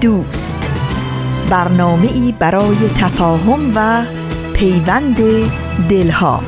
[0.00, 0.70] دوست.
[1.50, 4.04] برنامه ای برای تفاهم و
[4.54, 5.16] پیوند
[5.88, 6.40] دلها.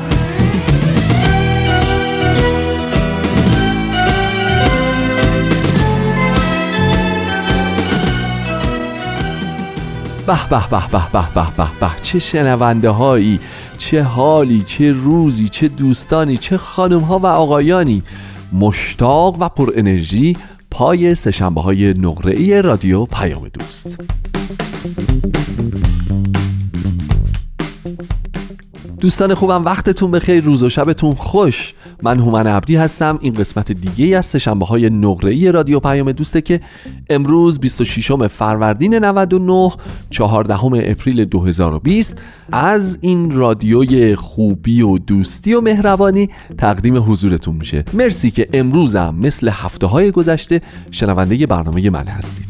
[10.27, 12.01] به به به به به به به به.
[12.01, 13.39] چه شنونده هایی
[13.77, 18.03] چه حالی چه روزی چه دوستانی چه خانم ها و آقایانی.
[18.53, 20.37] مشتاق و پر انرژی
[20.71, 23.97] پای سشنبه های نقره ای رادیو پیام دوست.
[28.99, 31.73] دوستان خوبم وقتتون بخیر روز و شبتون خوش.
[32.03, 33.19] من هومن عبدی هستم.
[33.21, 36.61] این قسمت دیگه از سشنبه های نقره رادیو پیام دوسته که
[37.09, 39.71] امروز 26 فروردین 99
[40.09, 47.85] 14 اپریل 2020 از این رادیوی خوبی و دوستی و مهربانی تقدیم حضورتون میشه.
[47.93, 52.45] مرسی که امروزم مثل هفته های گذشته شنونده برنامه من هستید.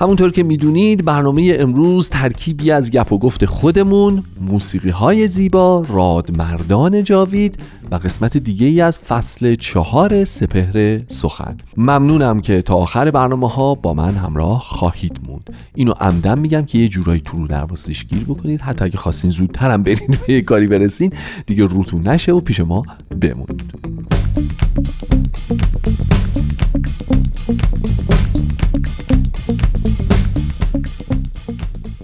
[0.00, 7.04] همونطور که می‌دونید برنامه امروز ترکیبی از گپ و گفت خودمون موسیقی های زیبا رادمردان
[7.04, 7.58] جاوید
[7.90, 11.56] و قسمت دیگه ای از فصل چهار سپهر سخن.
[11.76, 15.54] ممنونم که تا آخر برنامه ها با من همراه خواهید موند.
[15.74, 18.60] اینو عمدن میگم که یه جورایی تو رو درواسش گیر بکنید.
[18.60, 21.12] حتی اگه خواستین زودترم برید به یه کاری برسین
[21.46, 22.82] دیگه روتون نشه و پیش ما
[23.20, 23.74] بمونید.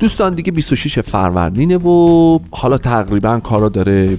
[0.05, 4.19] دوستان دیگه 26 فروردینه و حالا تقریبا کارا داره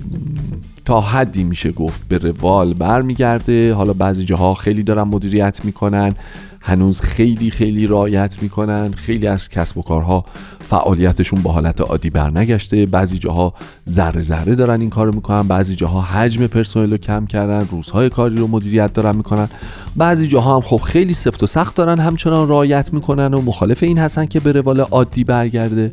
[0.85, 3.73] تا حدی میشه گفت به روال برمیگرده.
[3.73, 6.15] حالا بعضی جاها خیلی دارن مدیریت می‌کنن
[6.61, 10.25] هنوز خیلی خیلی رایت می‌کنن خیلی از کسب و کارها
[10.67, 12.85] فعالیتشون با حالت عادی برنگشته.
[12.85, 13.53] بعضی جاها
[13.89, 18.35] ذره ذره دارن این کارو می‌کنن بعضی جاها حجم پرسنل رو کم کردن روزهای کاری
[18.35, 19.49] رو مدیریت دارن می‌کنن.
[19.95, 23.97] بعضی جاها هم خب خیلی سفت و سخت دارن همچنان رایت می‌کنن و مخالف این
[23.97, 25.91] هستن که به روال عادی برگرده.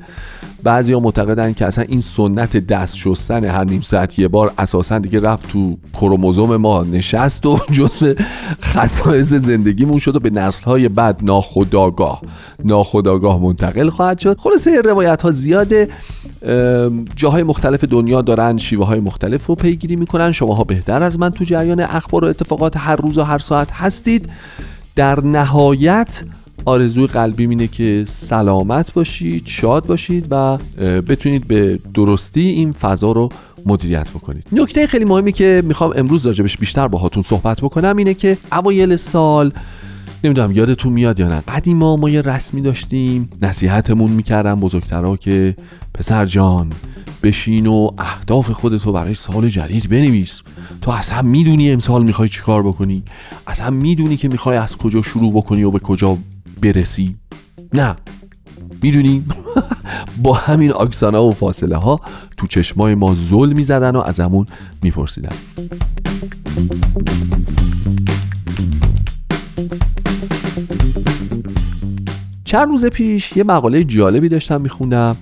[0.62, 4.98] بعضی ها معتقدن که اصلا این سنت دست شستن هر نیم ساعت یه بار اساسا
[4.98, 8.14] دیگه رفت تو کروموزوم ما نشست و جزء
[8.62, 12.22] خصایص زندگیمون شد و به نسل های بعد ناخداگاه
[12.64, 14.36] ناخداگاه منتقل خواهد شد.
[14.62, 15.88] خلاصه روایت ها زیاده
[17.16, 20.32] جاهای مختلف دنیا دارن شیوه های مختلف رو پیگیری می‌کنن.
[20.32, 24.28] شماها بهتر از من تو جریان اخبار و اتفاقات هر روز و هر ساعت هستید.
[24.96, 26.22] در نهایت
[26.64, 30.58] آرزوی قلبی اینه که سلامت باشید شاد باشید و
[31.08, 33.28] بتونید به درستی این فضا رو
[33.66, 34.46] مدیریت بکنید.
[34.52, 39.52] نکته خیلی مهمی که می‌خوام امروز راجبش بیشتر باهاتون صحبت بکنم اینه که اوایل سال
[40.24, 41.40] نمی‌دونم یادتون میاد یا نه.
[41.40, 43.28] قدیما ما یه رسمی داشتیم.
[43.42, 45.56] نصیحتمون می‌کردن بزرگترها که
[45.94, 46.72] پسر جان
[47.22, 50.42] بشین و اهداف خودتو برای سال جدید بنویس.
[50.82, 53.02] تو اصلا می‌دونی امسال می‌خوای چیکار بکنی؟
[53.46, 56.18] اصلا می‌دونی که می‌خوای از کجا شروع بکنی و به کجا
[56.62, 57.16] برسی؟
[57.72, 57.96] نه.
[58.82, 59.24] می‌دونی؟
[60.22, 62.00] با همین آکسانا و فاصله ها
[62.36, 64.46] تو چشمای ما زل می‌زدن و از همون
[64.82, 65.36] میپرسیدن.
[72.52, 75.16] چند روز پیش یه مقاله جالبی داشتم میخوندم.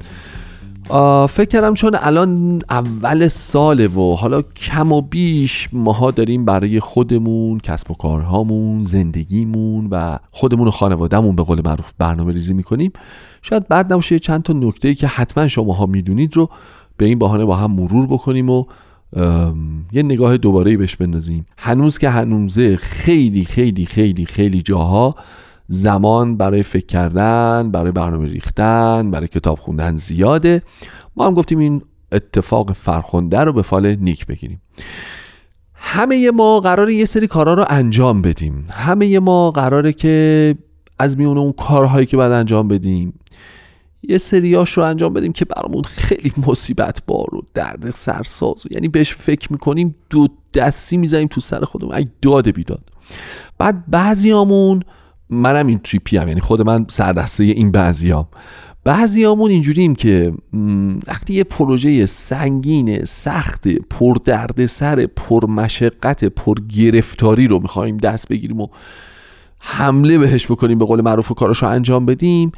[1.28, 7.58] فکر کردم چون الان اول ساله و حالا کم و بیش ماها داریم برای خودمون
[7.58, 12.92] کسب و کارهامون زندگیمون و خودمون و خانوادهمون به قول معروف برنامه ریزی می‌کنیم.
[13.42, 16.48] شاید بعد نباشه چند تا نکته که حتما شماها می‌دونید رو
[16.96, 18.64] به این بهانه با هم مرور بکنیم و
[19.92, 21.46] یه نگاه دوباره بهش بندازیم.
[21.58, 25.14] هنوز که هنوزه خیلی خیلی خیلی خیلی جاها
[25.72, 30.62] زمان برای فکر کردن برای برنامه ریختن برای کتاب خوندن زیاده.
[31.16, 31.82] ما هم گفتیم این
[32.12, 34.62] اتفاق فرخنده رو به فال نیک بگیریم.
[35.74, 38.64] همه ما قرار یه سری کارها رو انجام بدیم.
[38.72, 40.54] همه ما قراره که
[40.98, 43.20] از میون اون کارهایی که باید انجام بدیم
[44.02, 49.14] یه سریاش رو انجام بدیم که برامون خیلی مصیبت بار و درد سرساز یعنی بهش
[49.14, 51.94] فکر می‌کنیم دو دستی می‌زنیم تو سر خودمون.
[51.94, 52.82] ای داد بیداد.
[53.58, 54.82] بعد بعضیامون
[55.30, 58.28] منم این تریپی هم یعنی خود من سردسته این بعضیام.
[58.84, 60.32] بعضیامون اینجوریم که
[61.06, 68.28] وقتی یه پروژه سنگین سخت پر درد سر پر مشقت پر گرفتاری رو می‌خوایم دست
[68.28, 68.66] بگیریم و
[69.58, 72.52] حمله بهش بکنیم به قول معروف و کاراشو انجام بدیم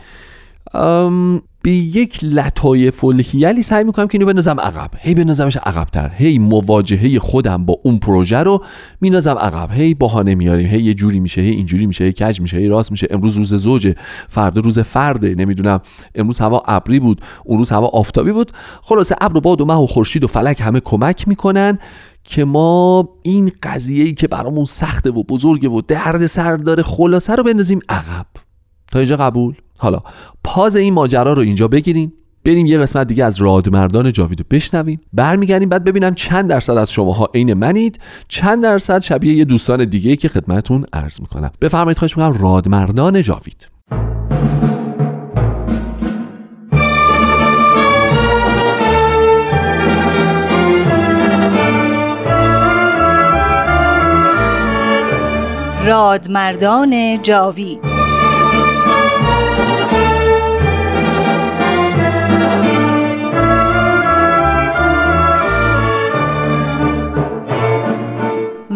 [1.63, 4.91] به یک لطایف الهیلی سعی می‌کنم که اینو بنازم عقب.
[4.99, 6.11] هی بنازمش عقبتر.
[6.15, 8.65] هی مواجهه خودم با اون پروژه رو
[9.01, 9.71] مینازم عقب.
[9.73, 12.91] هی بهانه میاریم هی یه جوری میشه هی اینجوری میشه هی کج میشه هی راست
[12.91, 13.07] میشه.
[13.11, 13.95] امروز روز زوجه
[14.29, 15.35] فردا روز فرده.
[15.35, 15.81] نمی‌دونم.
[16.15, 18.53] امروز هوا ابری بود اون روز هوا آفتابی بود.
[18.83, 21.79] خلاصه ابر و باد و مه و خورشید و فلک همه کمک می‌کنن
[22.25, 27.35] که ما این قضیه ای که برامون سخته و بزرگه و درد سر داره خلاصه
[27.35, 28.27] رو بندازیم عقب.
[28.93, 29.99] تا اینجا قبول؟ حالا
[30.45, 32.13] پاز این ماجرا رو اینجا بگیریم
[32.45, 35.01] بریم یه قسمت دیگه از رادمردان جاوید رو بشنویم.
[35.13, 40.17] برمیگردیم بعد ببینم چند درصد از شماها عین منید چند درصد شبیه یه دوستان دیگه
[40.17, 41.51] که خدمتون عرض می‌کنم.
[41.61, 43.69] بفرمایید خواهش می‌کنم رادمردان جاوید.
[55.87, 58.02] رادمردان جاوید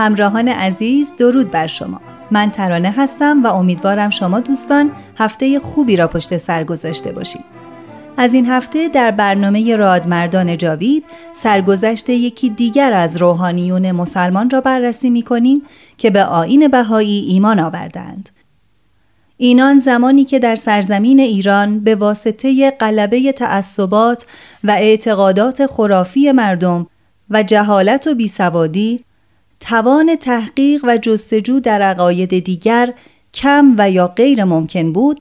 [0.00, 2.00] همراهان عزیز درود بر شما
[2.30, 7.44] من ترانه هستم و امیدوارم شما دوستان هفته خوبی را پشت سر گذاشته باشید
[8.16, 15.10] از این هفته در برنامه رادمردان جاوید سرگذشت یکی دیگر از روحانیون مسلمان را بررسی
[15.10, 15.62] می کنیم
[15.98, 18.28] که به آین بهایی ایمان آوردند.
[19.36, 24.26] اینان زمانی که در سرزمین ایران به واسطه قلبه تعصبات
[24.64, 26.86] و اعتقادات خرافی مردم
[27.30, 29.04] و جهالت و بیسوادی
[29.60, 32.94] توان تحقیق و جستجو در عقاید دیگر
[33.34, 35.20] کم و یا غیر ممکن بود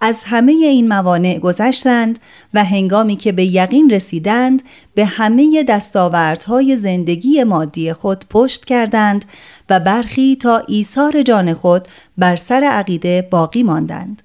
[0.00, 2.18] از همه این موانع گذشتند
[2.54, 4.62] و هنگامی که به یقین رسیدند
[4.94, 9.24] به همه دستاوردهای زندگی مادی خود پشت کردند
[9.70, 11.88] و برخی تا ایثار جان خود
[12.18, 14.22] بر سر عقیده باقی ماندند.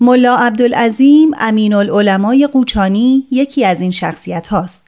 [0.00, 4.87] ملا عبدالعظیم امین العلمای قوچانی یکی از این شخصیت هاست.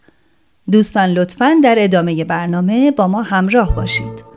[0.72, 4.31] دوستان لطفا در ادامه برنامه با ما همراه باشید.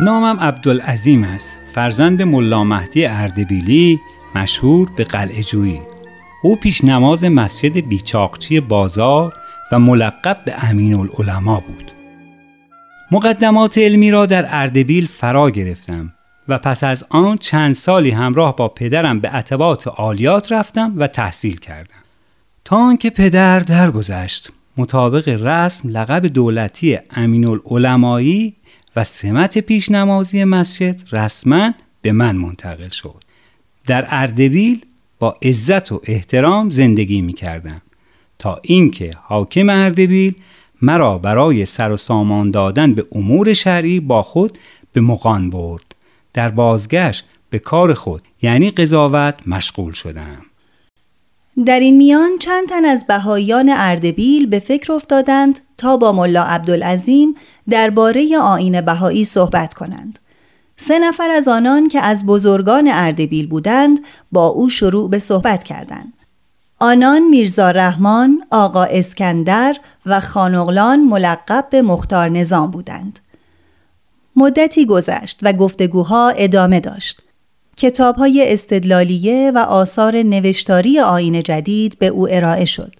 [0.00, 4.00] نامم عبدالعظیم است فرزند ملا مهدی اردبیلی
[4.34, 5.89] مشهور به قلعه جویی
[6.42, 9.32] او پیش نماز مسجد بیچاقچی بازار
[9.72, 11.92] و ملقب به امین العلماء بود.
[13.10, 16.12] مقدمات علمی را در اردبیل فرا گرفتم
[16.48, 21.56] و پس از آن چند سالی همراه با پدرم به عتبات عالیات رفتم و تحصیل
[21.56, 21.94] کردم.
[22.64, 28.56] تا آنکه پدر درگذشت مطابق رسم لقب دولتی امین العلمایی
[28.96, 33.24] و سمت پیشنمازی مسجد رسما به من منتقل شد.
[33.86, 34.84] در اردبیل
[35.20, 37.82] با عزت و احترام زندگی می کردم
[38.38, 40.34] تا اینکه حاکم اردبیل
[40.82, 44.58] مرا برای سر و سامان دادن به امور شرعی با خود
[44.92, 45.82] به مقان برد.
[46.34, 50.42] در بازگشت به کار خود یعنی قضاوت مشغول شدم.
[51.66, 57.34] در این میان چند تن از بهاییان اردبیل به فکر افتادند تا با ملا عبدالعظیم
[57.70, 60.18] درباره آین بهایی صحبت کنند.
[60.82, 64.00] سه نفر از آنان که از بزرگان اردبیل بودند
[64.32, 66.12] با او شروع به صحبت کردند.
[66.78, 73.18] آنان میرزا رحمان، آقا اسکندر و خانقلان ملقب به مختار نظام بودند.
[74.36, 77.22] مدتی گذشت و گفتگوها ادامه داشت
[77.76, 82.94] کتاب های استدلالیه و آثار نوشتاری آین جدید به او ارائه شد.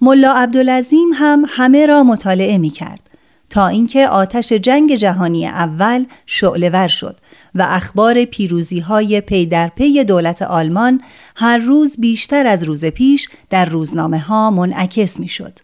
[0.00, 3.07] ملا عبدالعظیم هم همه را مطالعه می کرد
[3.50, 7.16] تا اینکه آتش جنگ جهانی اول شعلور شد
[7.54, 11.00] و اخبار پیروزی های پی در پی دولت آلمان
[11.36, 15.58] هر روز بیشتر از روز پیش در روزنامه ها منعکس می شد.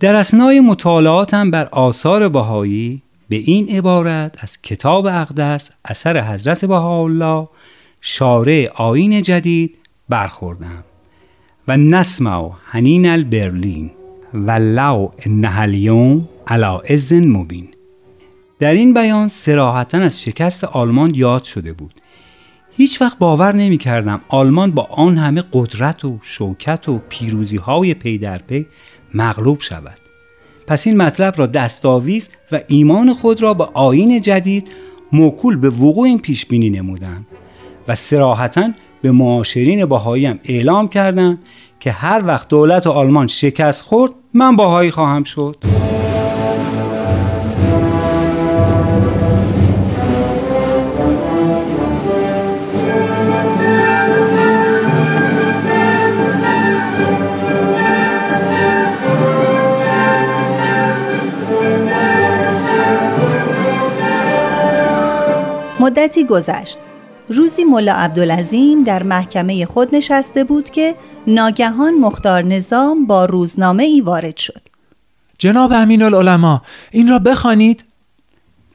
[0.00, 7.48] در اسنای مطالعاتم بر آثار بهایی به این عبارت از کتاب اقدس اثر حضرت بهاءالله
[8.00, 10.84] شارع آین جدید برخوردم
[11.68, 13.90] و نسمع حنین البرلین
[14.34, 14.50] و
[15.26, 17.68] انها علا ازن مبین.
[18.58, 21.94] در این بیان سراحتا از شکست آلمان یاد شده بود.
[22.76, 27.94] هیچ وقت باور نمی کردم آلمان با آن همه قدرت و شوکت و پیروزی های
[27.94, 28.66] پی در پی
[29.14, 29.98] مغلوب شود.
[30.66, 34.68] پس این مطلب را دستاویز و ایمان خود را به آین جدید
[35.12, 37.26] موکول به وقوع این پیش بینی نمودم
[37.88, 38.70] و سراحتا
[39.02, 41.38] به معاشرین باهاییم اعلام کردم
[41.80, 45.56] که هر وقت دولت آلمان شکست خورد من باهایی خواهم شد
[65.80, 66.78] مدتی گذشت.
[67.30, 70.94] روزی ملا عبدالعظیم در محکمه خود نشسته بود که
[71.26, 74.60] ناگهان مختار نظام با روزنامه ای وارد شد.
[75.38, 76.60] جناب امین العلماء
[76.90, 77.84] این را بخوانید.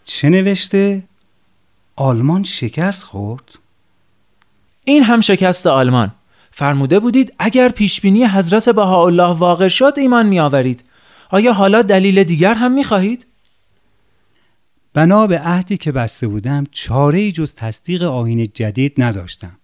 [0.05, 1.03] چه نوشته؟
[1.95, 3.43] آلمان شکست خورد؟
[4.83, 6.11] این هم شکست آلمان.
[6.51, 10.83] فرموده بودید اگر پیشبینی حضرت بهاءالله واقع شد ایمان می آورید.
[11.29, 13.25] آیا حالا دلیل دیگر هم می خواهید؟
[14.95, 19.57] بنا به عهدی که بسته بودم چاره ای جز تصدیق آین جدید نداشتم.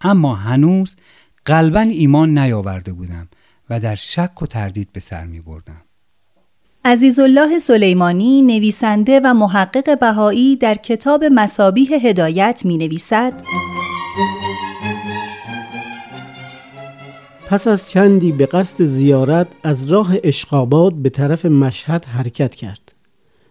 [0.00, 0.96] اما هنوز
[1.44, 3.28] قلبا ایمان نیاورده بودم
[3.70, 5.82] و در شک و تردید به سر می بردم.
[6.84, 13.42] الله سلیمانی نویسنده و محقق بهایی در کتاب مسابیح هدایت می نویسد
[17.46, 22.87] پس از چندی به قصد زیارت از راه اشقاباد به طرف مشهد حرکت کرد.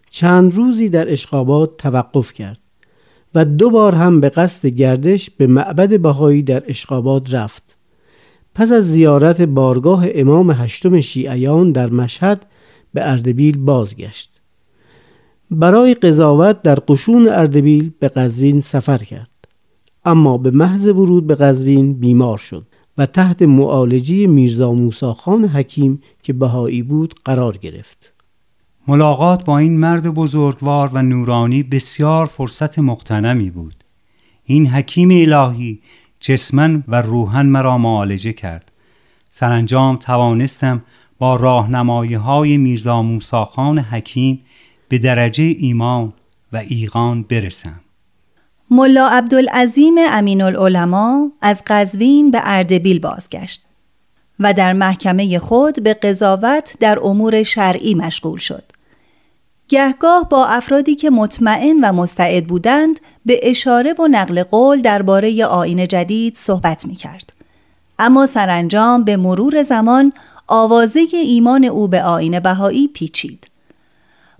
[0.10, 2.60] چند روزی در اشقابات توقف کرد
[3.36, 7.78] و دو بار هم به قصد گردش به معبد بهایی در اشقابات رفت.
[8.56, 12.46] پس از زیارت بارگاه امام هشتم شیعیان در مشهد
[12.94, 14.40] به اردبیل بازگشت.
[15.52, 19.30] برای قضاوت در قشون اردبیل به قزوین سفر کرد.
[20.06, 22.66] اما به محض ورود به قزوین بیمار شد
[22.98, 28.14] و تحت معالجه میرزا موسی خان حکیم که بهایی بود قرار گرفت.
[28.90, 33.84] ملاقات با این مرد بزرگوار و نورانی بسیار فرصت مقتنمی بود.
[34.44, 35.80] این حکیم الهی
[36.20, 38.72] جسمن و روحن مرا معالجه کرد.
[39.30, 40.84] سرانجام توانستم
[41.20, 44.42] با راهنمایی های میرزا موساخان حکیم
[44.90, 46.14] به درجه ایمان
[46.54, 47.80] و ایقان برسم.
[48.72, 53.62] ملا عبدالعظیم امین العلماء از قزوین به اردبیل بازگشت
[54.40, 58.77] و در محکمه خود به قضاوت در امور شرعی مشغول شد.
[59.70, 65.88] گهگاه با افرادی که مطمئن و مستعد بودند به اشاره و نقل قول درباره آین
[65.88, 67.34] جدید صحبت می کرد.
[68.00, 70.14] اما سرانجام به مرور زمان
[70.48, 73.48] آوازه ایمان او به آین بهایی پیچید.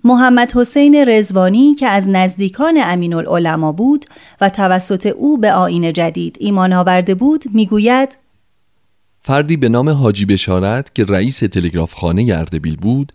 [0.04, 4.04] محمد حسین رزوانی که از نزدیکان امین العلماء بود
[4.40, 8.18] و توسط او به آین جدید ایمان آورده بود می‌گوید
[9.22, 13.12] فردی به نام حاجی بشارت که رئیس تلگراف خانه اردبیل بود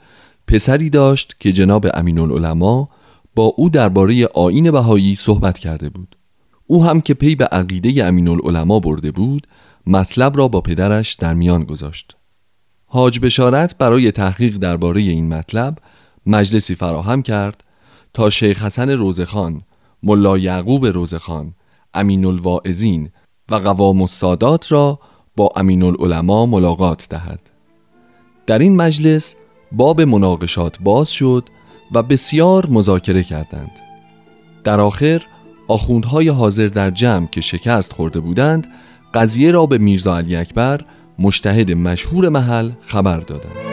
[0.47, 2.87] پسری داشت که جناب امین العلماء
[3.35, 6.15] با او درباره آین بهایی صحبت کرده بود.
[6.67, 9.47] او هم که پی به عقیده امین العلماء برده بود
[9.87, 12.15] مطلب را با پدرش در میان گذاشت.
[12.85, 15.77] حاج بشارت برای تحقیق درباره این مطلب
[16.25, 17.63] مجلسی فراهم کرد
[18.13, 19.61] تا شیخ حسن روزخان
[20.03, 21.53] ملا یعقوب روزخان
[21.93, 23.09] امین الواعظین
[23.49, 24.99] و قوام السادات را
[25.35, 27.39] با امین العلماء ملاقات دهد.
[28.45, 29.35] در این مجلس
[29.73, 31.49] باب مناقشات باز شد
[31.91, 33.71] و بسیار مذاکره کردند.
[34.63, 35.21] در آخر
[35.67, 38.67] آخوندهای حاضر در جمع که شکست خورده بودند
[39.13, 40.81] قضیه را به میرزا علی اکبر
[41.19, 43.72] مشتهد مشهور محل خبر دادند.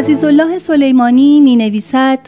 [0.00, 2.18] عزیزالله سلیمانی می نویسد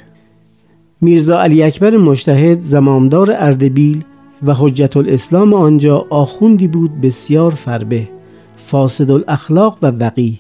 [1.00, 4.05] میرزا علی اکبر مشتهد زمامدار اردبیل
[4.43, 8.09] و حجت الاسلام آنجا آخوندی بود بسیار فربه
[8.57, 10.38] فاسد الاخلاق و وقی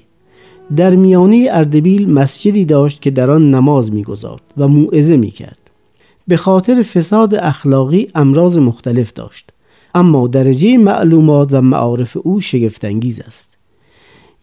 [0.76, 5.58] در میانه اردبیل مسجدی داشت که در آن نماز می‌گذارد و موعظه می‌کرد.
[6.28, 9.50] به خاطر فساد اخلاقی امراض مختلف داشت
[9.94, 13.51] اما درجه معلومات و معارف او شگفتانگیز است.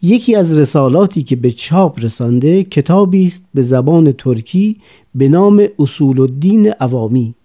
[0.02, 4.78] یکی از رسالاتی که به چاپ رسانده کتابی است به زبان ترکی
[5.16, 7.36] به نام اصول الدین عوامی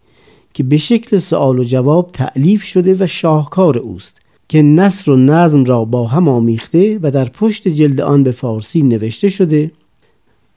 [0.55, 5.65] که به شکل سوال و جواب تعلیف شده و شاهکار اوست که نصر و نظم
[5.65, 9.71] را با هم آمیخته و در پشت جلد آن به فارسی نوشته شده.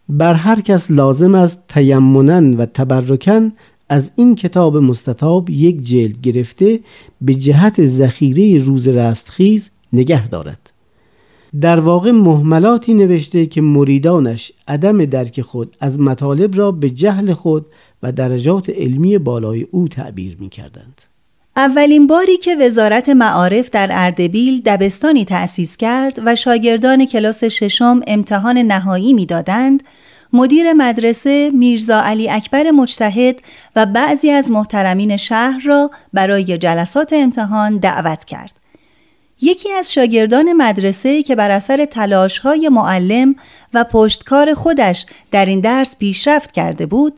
[0.09, 3.51] بر هر کس لازم است تیمنن و تبرکن
[3.89, 6.79] از این کتاب مستطاب یک جلد گرفته
[7.21, 10.69] به جهت ذخیره روز رستخیز نگه دارد.
[11.61, 17.65] در واقع محملاتی نوشته که مریدانش عدم درک خود از مطالب را به جهل خود
[18.03, 21.01] و درجات علمی بالای او تعبیر می کردند.
[21.55, 28.57] اولین باری که وزارت معارف در اردبیل دبستانی تأسیس کرد و شاگردان کلاس ششم امتحان
[28.57, 29.83] نهایی می‌دادند،
[30.33, 33.35] مدیر مدرسه میرزا علی اکبر مجتهد
[33.75, 38.53] و بعضی از محترمین شهر را برای جلسات امتحان دعوت کرد.
[39.41, 43.35] یکی از شاگردان مدرسه که بر اثر تلاش‌های معلم
[43.73, 47.13] و پشتکار خودش در این درس پیشرفت کرده بود،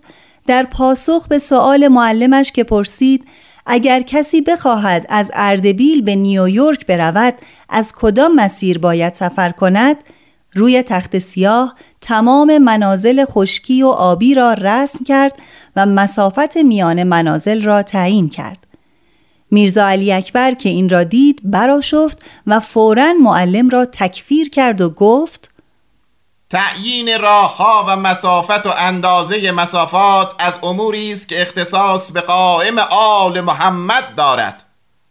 [0.48, 3.26] در پاسخ به سؤال معلمش که پرسید
[3.66, 7.34] اگر کسی بخواهد از اردبیل به نیویورک برود
[7.70, 9.96] از کدام مسیر باید سفر کند؟
[10.54, 15.36] روی تخت سیاه تمام منازل خشکی و آبی را رسم کرد
[15.76, 18.69] و مسافت میان منازل را تعیین کرد.
[19.52, 24.90] میرزا علی اکبر که این را دید براشفت و فورا معلم را تکفیر کرد و
[24.90, 25.50] گفت
[26.50, 33.42] تعیین راهها و مسافت و اندازه مسافات از اموری است که اختصاص به قائم آل
[33.42, 34.64] محمد دارد.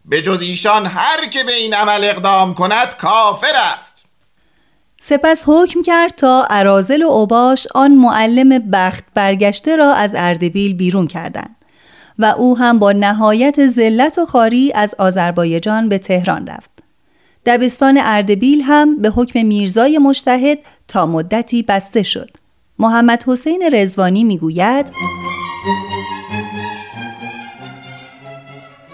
[0.05, 4.05] به جز ایشان هر که به این عمل اقدام کند کافر است.
[5.01, 11.07] سپس حکم کرد تا ارازل و اوباش آن معلم بخت برگشته را از اردبیل بیرون
[11.07, 11.55] کردند.
[12.19, 16.69] و او هم با نهایت ذلت و خاری از آذربایجان به تهران رفت.
[17.45, 22.29] دبستان اردبیل هم به حکم میرزای مشتهد تا مدتی بسته شد.
[22.79, 24.91] محمد حسین رزوانی می‌گوید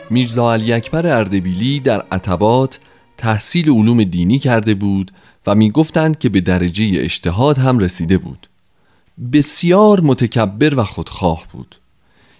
[0.09, 2.79] میرزا علی اکبر اردبیلی در عتبات
[3.17, 5.11] تحصیل علوم دینی کرده بود
[5.47, 8.47] و می‌گفتند که به درجه اجتهاد هم رسیده بود.
[9.33, 11.75] بسیار متکبر و خودخواه بود.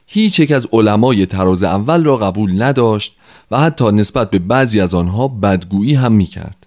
[0.08, 3.16] هیچ یک از علمای تراز اول را قبول نداشت
[3.52, 6.66] و حتی نسبت به بعضی از آنها بدگویی هم می کرد.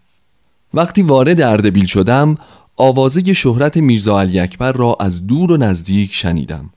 [0.74, 2.34] وقتی وارد اردبیل شدم
[2.76, 6.70] آوازه شهرت میرزا علی اکبر را از دور و نزدیک شنیدم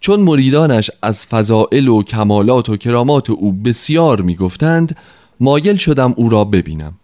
[0.00, 4.96] چون مریدانش از فضائل و کمالات و کرامات او بسیار می گفتند
[5.40, 6.94] مایل شدم او را ببینم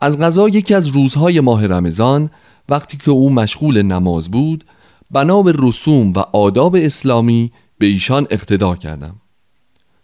[0.00, 2.30] از غذا یکی از روزهای ماه رمضان
[2.68, 4.64] وقتی که او مشغول نماز بود
[5.10, 9.16] بنا به رسوم و آداب اسلامی به ایشان اقتدا کردم.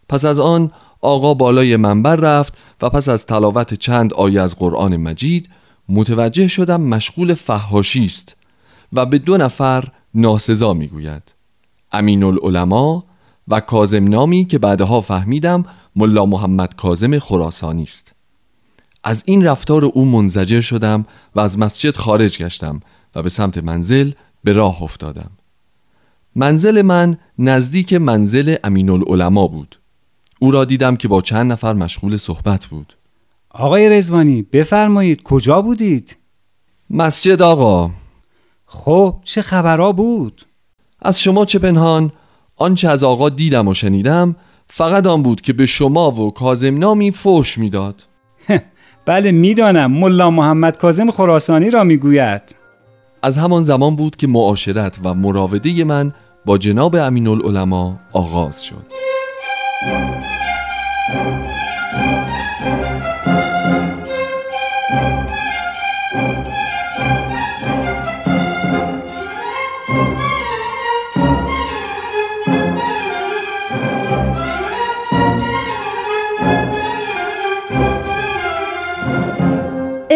[0.09, 4.97] پس از آن آقا بالای منبر رفت و پس از تلاوت چند آیه از قرآن
[4.97, 5.49] مجید
[5.88, 8.37] متوجه شدم مشغول فهاشی است
[8.93, 11.23] و به دو نفر ناسزا می‌گوید.
[11.93, 13.03] امین العلماء
[13.49, 15.65] و کازم نامی که بعدها فهمیدم
[15.97, 18.12] ملا محمد کازم خراسانی است.
[19.05, 22.81] از این رفتار او منزجر شدم و از مسجد خارج گشتم
[23.15, 24.12] و به سمت منزل
[24.44, 25.31] به راه افتادم.
[26.37, 29.78] منزل من نزدیک منزل امین العلماء بود.
[30.40, 32.96] او را دیدم که با چند نفر مشغول صحبت بود.
[33.50, 36.16] آقای رزوانی بفرمایید کجا بودید؟
[36.90, 37.90] مسجد آقا.
[38.66, 40.46] خب چه خبرها بود؟
[41.02, 42.12] از شما چه پنهان
[42.57, 44.37] آنچه از آقا دیدم و شنیدم
[44.68, 48.02] فقط آن بود که به شما و کازم نامی فوش می‌داد.
[49.07, 49.92] بله می‌دانم.
[49.92, 52.62] ملا محمد کازم خراسانی را می‌گوید.
[53.22, 56.12] از همان زمان بود که معاشرت و مراوده من
[56.44, 58.87] با جناب امین العلماء آغاز شد.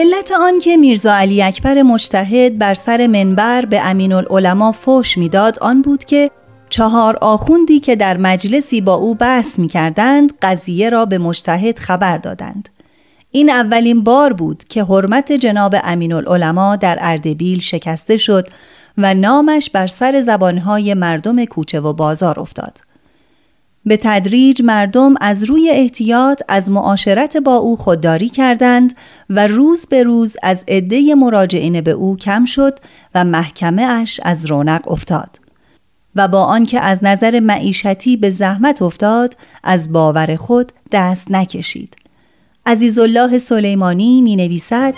[0.07, 5.59] علت آن که میرزا علی اکبر مجتهد بر سر منبر به امین العلماء فوش می‌داد
[5.59, 6.31] آن بود که
[6.71, 12.19] چهار آخوندی که در مجلسی با او بحث می کردند قضیه را به مجتهد خبر
[12.19, 12.69] دادند.
[13.31, 18.49] این اولین بار بود که حرمت جناب امین العلماء در اردبیل شکسته شد
[18.99, 22.79] و نامش بر سر زبانهای مردم کوچه و بازار افتاد.
[23.87, 28.95] به تدریج مردم از روی احتیاط از معاشرت با او خودداری کردند
[29.31, 32.79] و روز به روز از عده مراجعین به او کم شد
[33.15, 35.41] و محکمه اش از رونق افتاد.
[36.17, 41.97] و با آنکه از نظر معیشتی به زحمت افتاد از باور خود دست نکشید.
[42.67, 44.95] عزیزالله سلیمانی می نویسد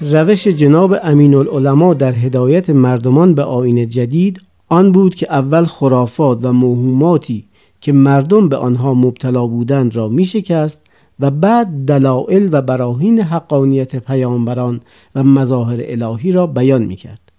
[0.00, 6.38] روش جناب امین العلماء در هدایت مردمان به آین جدید آن بود که اول خرافات
[6.42, 7.44] و موهوماتی
[7.80, 10.80] که مردم به آنها مبتلا بودند را می شکست
[11.20, 14.80] و بعد دلائل و براهین حقانیت پیامبران
[15.14, 17.32] و مظاهر الهی را بیان می کرد.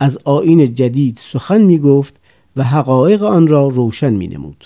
[0.00, 2.16] از آین جدید سخن می گفت
[2.56, 4.64] و حقایق آن را روشن می نمود.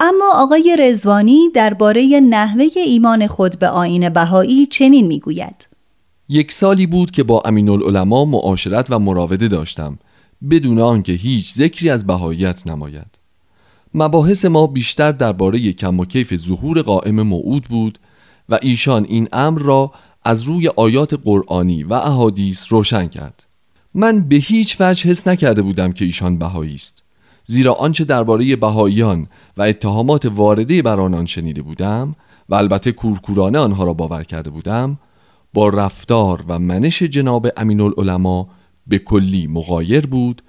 [0.00, 5.77] اما آقای رزوانی درباره نحوه ایمان خود به آین بهایی چنین می گوید.
[6.28, 9.98] یک سالی بود که با امین العلماء معاشرت و مراوده داشتم
[10.50, 13.18] بدون آنکه هیچ ذکری از بهاییت نماید.
[13.94, 17.98] مباحث ما بیشتر درباره کم و کیف ظهور قائم موعود بود
[18.48, 19.92] و ایشان این امر را
[20.24, 23.44] از روی آیات قرآنی و احادیث روشن کرد.
[23.94, 27.02] من به هیچ وجه حس نکرده بودم که ایشان بهایی است
[27.44, 32.14] زیرا آنچه درباره بهاییان و اتهامات وارده بر آنان شنیده بودم
[32.48, 34.98] و البته کورکورانه آنها را باور کرده بودم
[35.58, 38.46] با رفتار و منش جناب امین العلماء
[38.86, 40.42] به کلی مغایر بود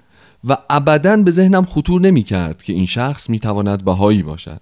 [0.44, 4.60] و ابدا به ذهنم خطور نمی کرد که این شخص می تواند بهایی باشد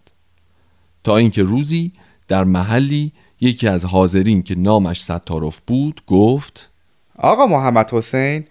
[1.05, 1.93] تا اینکه روزی
[2.29, 6.71] در محلی یکی از حاضرین که نامش ستارف بود گفت
[7.19, 8.45] آقا محمد حسین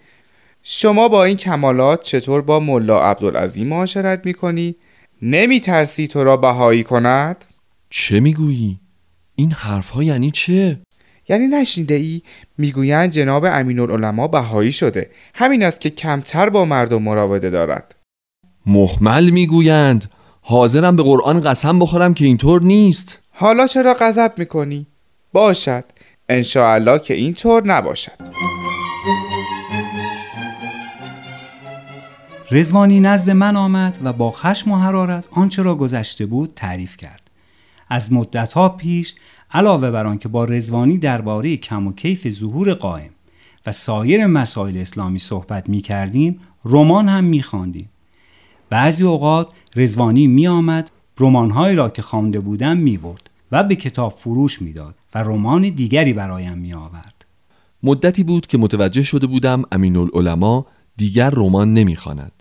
[0.62, 4.74] شما با این کمالات چطور با ملا عبدالعظیم معاشرت می کنی؟
[5.22, 7.44] نمی ترسی تو را بهایی کند؟
[7.90, 8.80] چه می‌گویی؟
[9.34, 10.80] این حرف ها یعنی چه؟
[11.28, 12.22] یعنی نشنیده ای
[12.58, 15.10] می‌گویند جناب امین العلماء بهایی شده.
[15.34, 17.94] همین است که کمتر با مردم مراوده دارد.
[18.66, 20.10] محمل می‌گویند
[20.40, 23.18] حاضرم به قرآن قسم بخورم که اینطور نیست.
[23.30, 24.86] حالا چرا غضب می‌کنی؟
[25.32, 25.84] باشد.
[26.28, 28.48] انشاءالله که اینطور نباشد.
[32.50, 37.20] رزوانی نزد من آمد و با خشم و حرارت آنچه را گذشته بود تعریف کرد.
[37.90, 39.14] از مدتها پیش
[39.50, 43.10] علاوه بر آنکه با رزوانی درباره کم و کیف ظهور قائم
[43.66, 47.88] و سایر مسائل اسلامی صحبت می کردیم رمان هم می خواندیم.
[48.70, 54.14] بعضی اوقات رزوانی می آمد رمانهایی را که خوانده بودم می برد و به کتاب
[54.18, 57.24] فروش می داد و رمان دیگری برایم می آورد.
[57.82, 60.64] مدتی بود که متوجه شده بودم امین العلماء
[60.96, 62.32] دیگر رمان نمی‌خواند.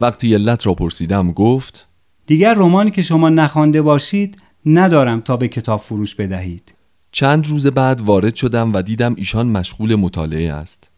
[0.00, 1.88] وقتی علت را پرسیدم گفت
[2.26, 6.74] دیگر رمانی که شما نخوانده باشید ندارم تا به کتاب فروش بدهید.
[7.12, 10.90] چند روز بعد وارد شدم و دیدم ایشان مشغول مطالعه است.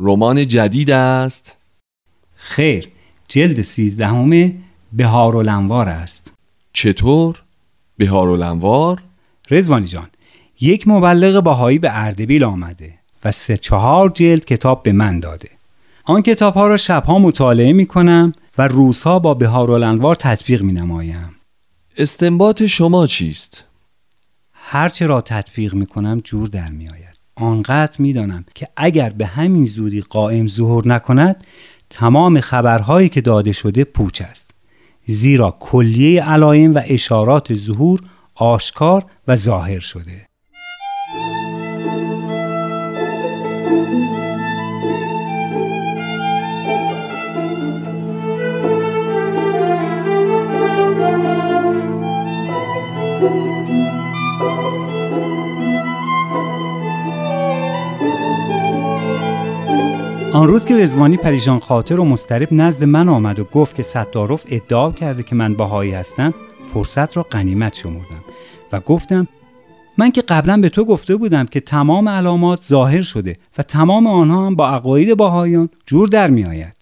[0.00, 1.56] رمان جدید است.
[2.34, 2.88] خیر
[3.28, 4.54] جلد سیزدهمه
[4.92, 6.32] بهار الانوار است.
[6.72, 7.42] چطور؟
[7.98, 9.02] بهار الانوار؟
[9.50, 10.08] رزوانی جان
[10.60, 12.94] یک مبلغ باهایی به اردبیل آمده
[13.24, 15.48] و سه چهار جلد کتاب به من داده.
[16.04, 20.72] آن کتاب ها را شبها مطالعه می کنم و روزها با بهار الانوار تطبیق می
[20.72, 21.34] نمایم
[21.96, 23.64] استنباط شما چیست؟
[24.52, 29.26] هرچه را تطبیق می کنم جور در می آید آنقدر می دانم که اگر به
[29.26, 31.44] همین زودی قائم ظهور نکند
[31.90, 34.50] تمام خبرهایی که داده شده پوچ است.
[35.06, 38.00] زیرا کلیه علایم و اشارات ظهور
[38.34, 40.26] آشکار و ظاهر شده.
[60.34, 64.44] آن روز که رزوانی پریشان خاطر و مسترب نزد من آمد و گفت که ستارف
[64.48, 66.34] ادعا کرده که من باهایی هستم
[66.74, 68.24] فرصت را قنیمت شمردم
[68.72, 69.28] و گفتم
[69.98, 74.46] من که قبلا به تو گفته بودم که تمام علامات ظاهر شده و تمام آنها
[74.46, 76.76] هم با عقاید باهایان جور در می آید.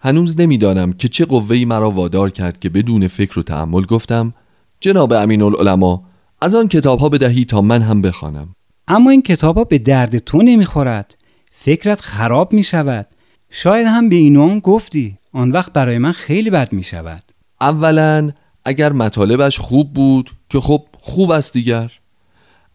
[0.00, 4.34] هنوز نمی‌دانم که چه قوهی مرا وادار کرد که بدون فکر و تحمل گفتم
[4.80, 6.00] جناب امین العلماء
[6.40, 8.48] از آن کتاب ها بدهی تا من هم بخوانم.
[8.88, 11.21] اما این کتاب ها به درد تو نمی‌خورد
[11.64, 13.06] فکرت خراب می شود.
[13.50, 17.22] شاید هم به اینون گفتی آن وقت برای من خیلی بد می شود.
[17.60, 18.30] اولا
[18.64, 21.92] اگر مطالبش خوب بود که خب خوب است دیگر.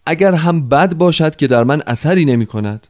[0.05, 2.87] اگر هم بد باشد که در من اثری نمی کند.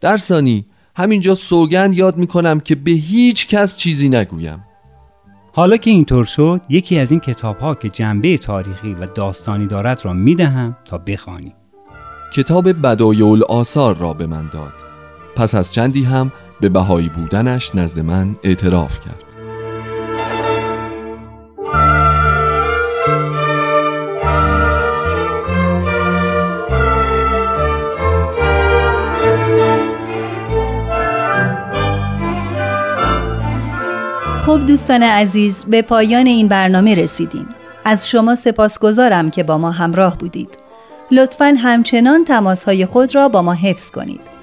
[0.00, 0.64] در ثانی
[0.96, 4.64] همینجا سوگند یاد می کنم که به هیچ کس چیزی نگویم.
[5.52, 10.04] حالا که اینطور شد یکی از این کتاب ها که جنبه تاریخی و داستانی دارد
[10.04, 11.54] را می دهم تا بخوانی.
[12.34, 14.83] کتاب بدایع آثار را به من داد.
[15.36, 19.24] پس از چندی هم به بهایی بودنش نزد من اعتراف کرد.
[34.46, 37.48] خب دوستان عزیز به پایان این برنامه رسیدیم.
[37.84, 40.48] از شما سپاسگزارم که با ما همراه بودید.
[41.10, 44.33] لطفا همچنان تماس های خود را با ما حفظ کنید.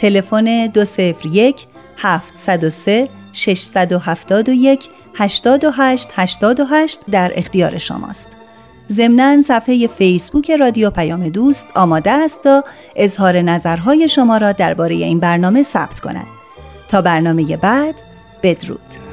[0.00, 8.28] تلفن 201 703 671 828 828 در اختیار شماست.
[8.92, 12.64] ضمنا صفحه فیسبوک رادیو پیام دوست آماده است تا
[12.96, 16.26] اظهار نظرهای شما را درباره این برنامه ثبت کند.
[16.88, 17.94] تا برنامه بعد
[18.42, 19.09] بدرود.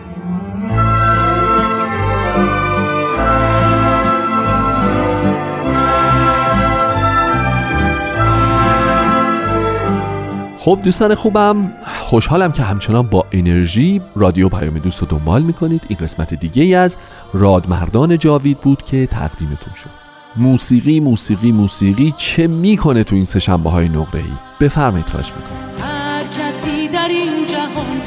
[10.68, 15.86] خب دوستان خوبم خوشحالم که همچنان با انرژی رادیو پیام دوست رو دنبال می‌کنید.
[15.88, 16.98] این قسمت دیگه ای از
[17.34, 19.90] رادمردان جاوید بود که تقدیمتون شد.
[20.36, 25.90] موسیقی موسیقی موسیقی چه می‌کنه تو این سه شنبه های نقره ای؟ بفرمایید خواهش می‌کنم.
[25.90, 28.02] هر کسی در این جهان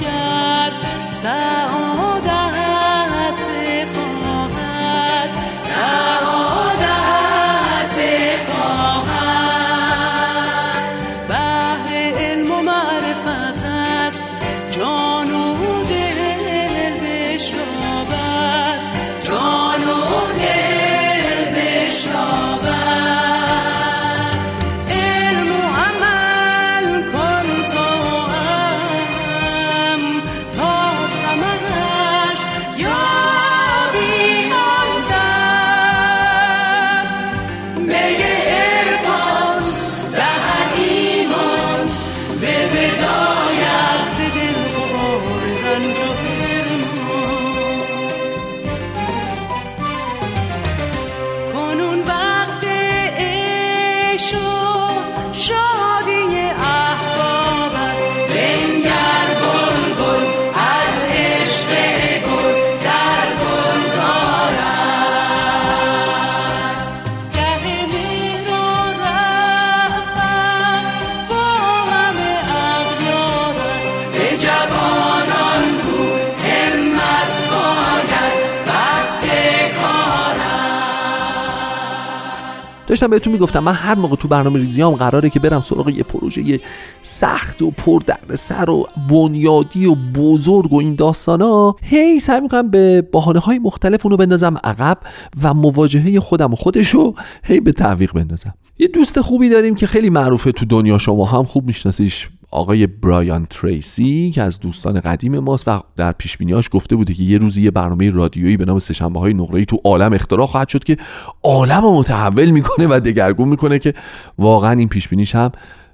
[83.00, 86.60] داشتم بهتون می‌گفتم من هر موقع تو برنامه ریزیام قراره که برم سراغ یه پروژه
[87.02, 88.02] سخت و پر
[88.34, 94.06] سر و بنیادی و بزرگ و این داستانا هی سعی می‌کنم به بحانه های مختلف
[94.06, 94.98] اونو بندازم عقب
[95.42, 98.54] و مواجهه خودم و خودشو هی به تعویق بندازم.
[98.78, 102.28] یه دوست خوبی داریم که خیلی معروفه تو دنیا شما هم خوب میشناسیش.
[102.50, 107.22] آقای برایان تریسی که از دوستان قدیم ماست و در پیش بینیاش گفته بوده که
[107.22, 110.84] یه روزی یه برنامه رادیویی به نام سه‌شنبه های نقره‌ای تو عالم اختراع خواهد شد
[110.84, 110.96] که
[111.42, 113.94] عالم رو متحول می‌کنه و دگرگون می‌کنه که
[114.38, 115.52] واقعا این پیش بینیش هم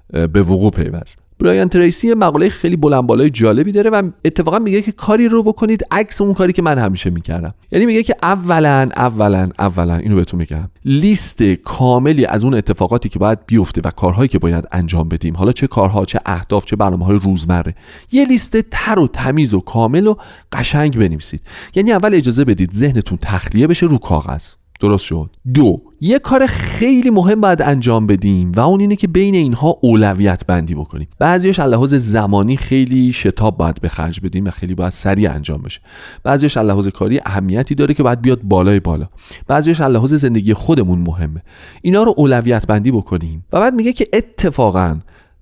[0.09, 1.26] به وقوع پیوست.
[1.39, 5.83] برایان تریسی مقاله خیلی بلند بالای جالبی داره و اتفاقا میگه که کاری رو بکنید
[5.91, 7.53] عکس اون کاری که من همیشه می‌کردم.
[7.71, 10.69] یعنی میگه که اولا اولا اولا اینو بهتون میگم.
[10.85, 15.37] لیست کاملی از اون اتفاقاتی که باید بیفته و کارهایی که باید انجام بدیم.
[15.37, 17.75] حالا چه کارها چه اهداف چه برنامه های روزمره.
[18.11, 20.15] یه لیست تر و تمیز و کامل و
[20.51, 21.41] قشنگ بنویسید.
[21.75, 24.53] یعنی اول اجازه بدید ذهنتون تخلیه بشه رو کاغذ.
[24.79, 25.29] درست شد.
[25.53, 30.45] دو یه کار خیلی مهم باید انجام بدیم و اون اینه که بین اینها اولویت
[30.47, 31.07] بندی بکنیم.
[31.19, 35.81] بعضیش لحاظ زمانی خیلی شتاب باید به خرج بدیم و خیلی باید سریع انجام بشه.
[36.23, 39.07] بعضیش لحاظ کاری اهمیتی داره که باید بیاد بالای بالا.
[39.47, 41.43] بعضیش لحاظ زندگی خودمون مهمه.
[41.81, 43.45] اینا رو اولویت بندی بکنیم.
[43.53, 44.99] و بعد میگه که اتفاقا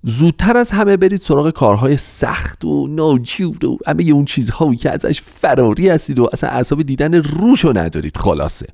[0.07, 5.21] زودتر از همه برید سراغ کارهای سخت و ناجور و همه اون چیزهایی که ازش
[5.21, 8.17] فراری هستید و اصلا اعصاب دیدن روشو ندارید.
[8.17, 8.67] خلاصه.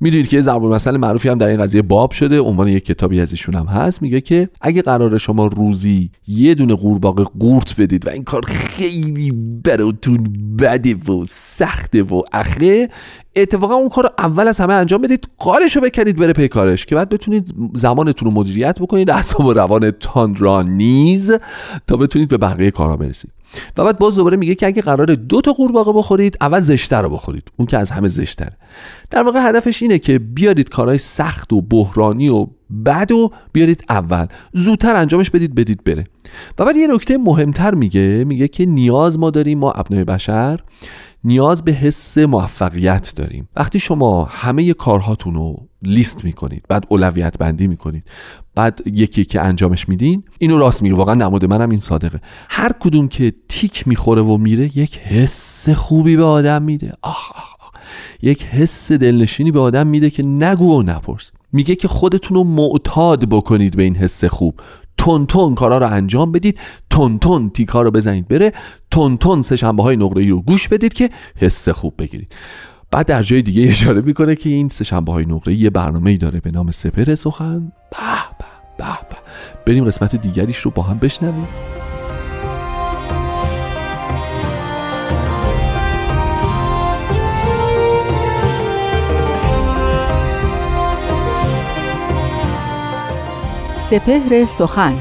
[0.00, 2.40] می‌دونید که یه ضرب المثل معروفی هم در این قضیه باب شده.
[2.40, 4.02] عنوان یک کتابی از ایشون هم هست.
[4.02, 9.32] میگه که اگه قرار شما روزی یه دونه قورباغه قورت بدید و این کار خیلی
[9.64, 10.26] براتون
[10.58, 12.88] بده و سخته و اخره
[13.36, 16.94] اتفاقا اون کار اول از همه انجام بدید قالش رو بکنید بره پی کارش که
[16.94, 19.92] بعد بتونید زمانتون رو مدیریت بکنید اعصاب و روان
[20.38, 21.32] را نیز
[21.86, 23.30] تا بتونید به بقیه کارها برسید.
[23.76, 27.08] و بعد باز دوباره میگه که اگه قرار دو تا قورباغه بخورید اول زشتر رو
[27.08, 28.56] بخورید اون که از همه زشتره.
[29.10, 32.46] در واقع هدفش اینه که بیارید کارهای سخت و بحرانی و
[32.86, 34.26] بد و بیارید اول.
[34.52, 36.04] زودتر انجامش بدید بدید بره.
[36.58, 40.60] و بعد یه نکته مهمتر میگه میگه که نیاز ما داریم ما ابنای بشر
[41.28, 43.48] نیاز به حس موفقیت داریم.
[43.56, 48.04] وقتی شما همه کارهاتون رو لیست می‌کنید بعد اولویت بندی می‌کنید
[48.54, 50.94] بعد یکی که انجامش میدین اینو راست میگه.
[50.94, 52.20] واقعا نماد منم این صادقه.
[52.48, 56.92] هر کدوم که تیک می‌خوره و میره یک حس خوبی به آدم میده.
[57.02, 57.72] آخ آخ آخ
[58.22, 61.30] یک حس دلنشینی به آدم میده که نگو و نپرس.
[61.52, 64.60] میگه که خودتون رو معتاد بکنید به این حس خوب.
[64.96, 68.52] تون تون کارا رو انجام بدید تون تون تیکا رو بزنید بره
[68.90, 72.32] تون تون سه شنبه های نقره ای رو گوش بدید که حس خوب بگیرید.
[72.90, 76.16] بعد در جای دیگه اشاره می‌کنه که این سه شنبه های نقره یه برنامه ای
[76.16, 77.72] داره به نام سپر سخن.
[77.90, 77.96] به
[78.78, 79.16] به به.
[79.66, 81.48] بریم قسمت دیگریش رو با هم بشنویم.
[93.90, 94.94] سپهر سخن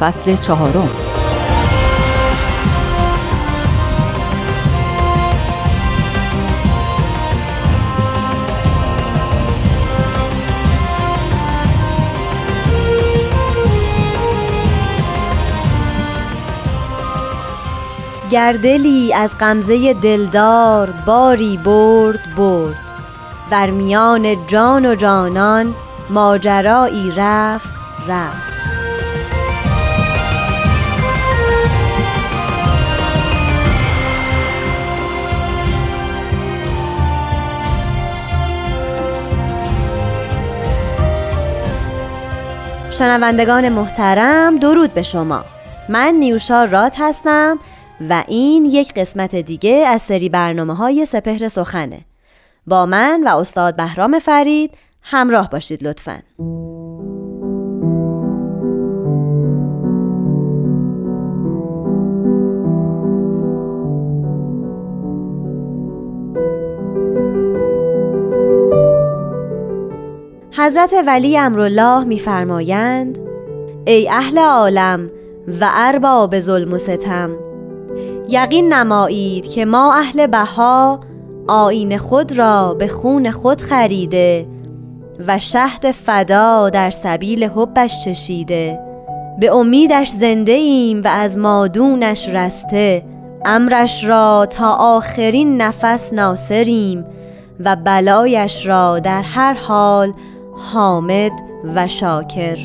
[0.00, 0.88] فصل چهارم.
[18.30, 22.76] گردلی از غمزه دلدار باری برد برد.
[23.50, 25.74] در میان جان و جانان
[26.10, 28.60] ماجرایی رفت رفت.
[43.00, 45.44] شنوندگان محترم درود به شما.
[45.88, 47.58] من نیوشا رات هستم
[48.08, 52.00] و این یک قسمت دیگه از سری برنامه های سپهر سخنه.
[52.66, 56.22] با من و استاد بهرام فرید همراه باشید لطفاً.
[70.52, 73.18] حضرت ولی امرالله میفرمایند
[73.86, 75.10] ای اهل عالم
[75.60, 77.30] و ارباب ظلم و ستم
[78.28, 81.00] یقین نمایید که ما اهل بها
[81.48, 84.46] آین خود را به خون خود خریده
[85.26, 88.80] و شهد فدا در سبیل حبش چشیده.
[89.40, 93.04] به امیدش زنده ایم و از مادونش رسته.
[93.44, 97.04] امرش را تا آخرین نفس ناصریم
[97.64, 100.12] و بلایش را در هر حال
[100.62, 101.32] حامد
[101.74, 102.56] و شاکر.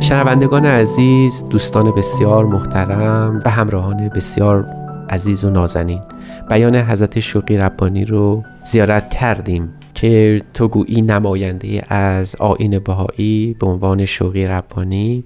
[0.00, 4.66] شنوندگان عزیز دوستان بسیار محترم و همراهان بسیار
[5.10, 6.02] عزیز و نازنین.
[6.48, 9.74] بیان حضرت شوقی ربانی رو زیارت کردیم.
[10.00, 15.24] که تو گویی نماینده از آین بهایی به عنوان شوقی ربانی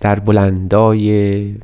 [0.00, 1.54] در بلندای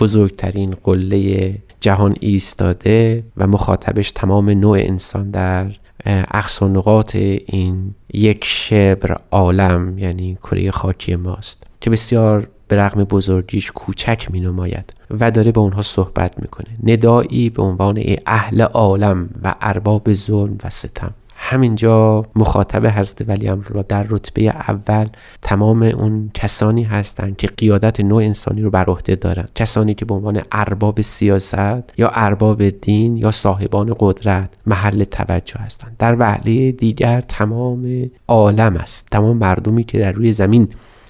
[0.00, 5.72] بزرگترین قله جهان ایستاده و مخاطبش تمام نوع انسان در
[6.06, 13.70] اقصا نقاط این یک شبر عالم یعنی کره خاکی ماست که بسیار به رغم بزرگیش
[13.70, 16.68] کوچک می نماید و داره به اونها صحبت می‌کنه.
[16.84, 21.14] ندایی به عنوان اهل عالم و ارباب ظلم و ستم.
[21.48, 25.06] همینجا مخاطب حضرت ولی را در رتبه اول
[25.42, 30.14] تمام اون کسانی هستند که قیادت نوع انسانی رو بر عهده دارند کسانی که به
[30.14, 37.20] عنوان ارباب سیاست یا ارباب دین یا صاحبان قدرت محل توجه هستند در وحله دیگر
[37.20, 39.08] تمام عالم است.
[39.10, 40.68] تمام مردمی که در روی زمین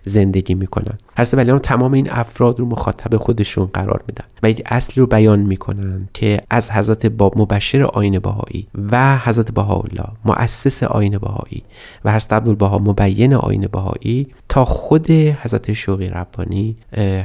[0.09, 0.99] زندگی می‌کنن.
[1.19, 4.25] حضرت ولیان تمام این افراد رو مخاطب خودشون قرار میدن.
[4.43, 9.51] و یک اصلی رو بیان می‌کنن که از حضرت باب مبشر آین بهایی و حضرت
[9.51, 11.63] بهاءالله مؤسس آین بهایی
[12.05, 16.77] و حضرت عبدالبها مبین آین بهایی تا خود حضرت شوقی ربانی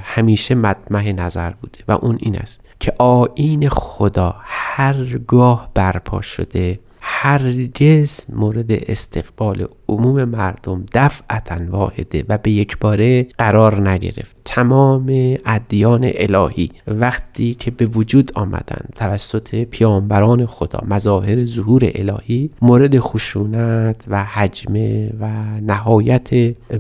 [0.04, 1.80] همیشه مدمح نظر بوده.
[1.88, 10.86] و اون این است که آین خدا هرگاه برپا شده هرگز مورد استقبال عموم مردم
[10.94, 14.36] دفعتا واحده و به یک باره قرار نگرفت.
[14.46, 23.00] تمام ادیان الهی وقتی که به وجود آمدند توسط پیامبران خدا مظاهر ظهور الهی مورد
[23.00, 25.30] خشونت و حجمه و
[25.62, 26.30] نهایت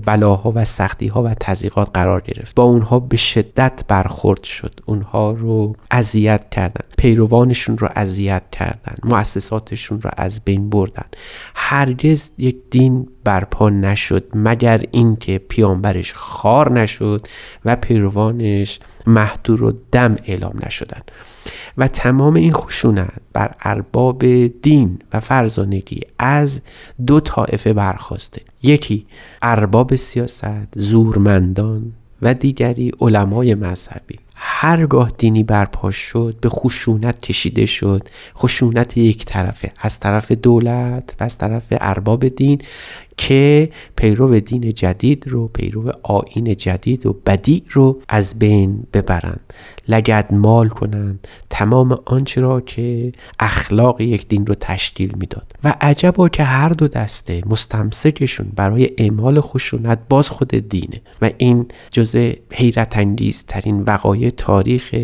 [0.05, 2.55] بلاها و سختیها و تضییقات قرار گرفت.
[2.55, 4.79] با اونها به شدت برخورد شد.
[4.85, 11.05] اونها رو اذیت کردند پیروانشون رو اذیت کردند مؤسساتشون رو از بین بردن.
[11.55, 17.27] هرگز یک دین برپا نشد مگر اینکه پیامبرش خار نشد
[17.65, 21.11] و پیروانش محدور و دم اعلام نشدند
[21.77, 26.61] و تمام این خشونت بر ارباب دین و فرزانگی از
[27.07, 28.41] دو طایفه برخواسته.
[28.63, 29.05] یکی
[29.41, 31.91] ارباب سیاست زورمندان
[32.21, 34.19] و دیگری علمای مذهبی.
[34.43, 38.07] هرگاه دینی برپا شد به خشونت کشیده شد.
[38.35, 42.61] خشونت یک طرفه از طرف دولت و از طرف ارباب دین
[43.17, 49.53] که پیرو دین جدید رو پیرو آین جدید و بدی رو از بین ببرند
[49.87, 51.27] لگد مال کنند.
[51.49, 55.53] تمام آنچه را که اخلاق یک دین رو تشکیل می‌داد.
[55.63, 61.01] و عجبا که هر دو دسته مستمسکشون برای اعمال خشونت باز خود دینه.
[61.21, 64.95] و این جزء حیرت انگیز ترین وقایع تاریخ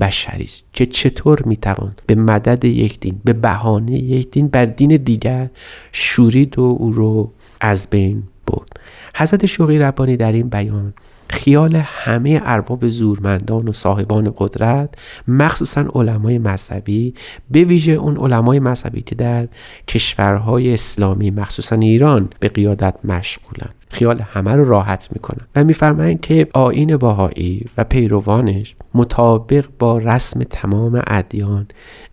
[0.00, 4.96] بشری است که چطور می‌توان به مدد یک دین به بهانه یک دین بر دین
[4.96, 5.48] دیگر
[5.92, 8.68] شورید و او رو از بین برد.
[9.16, 10.94] حضرت شوقی ربانی در این بیان
[11.30, 14.94] خیال همه ارباب زورمندان و صاحبان قدرت
[15.28, 17.14] مخصوصا علمای مذهبی
[17.50, 19.48] به ویژه اون علمای مذهبی که در
[19.88, 23.70] کشورهای اسلامی مخصوصا ایران به قیادت مشغولن.
[23.88, 25.46] خیال همه رو راحت می‌کنن.
[25.56, 31.66] و میفرمایند که آین باهایی و پیروانش مطابق با رسم تمام ادیان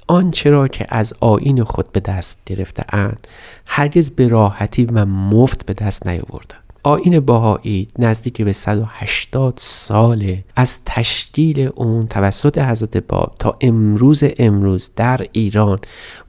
[0.07, 3.27] آنچه را که از آین خود به دست گرفته اند
[3.65, 10.79] هرگز به راحتی و مفت به دست نیاوردند آین باهایی نزدیک به 180 ساله از
[10.85, 15.79] تشکیل اون توسط حضرت باب تا امروز امروز در ایران